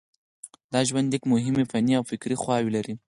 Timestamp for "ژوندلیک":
0.89-1.23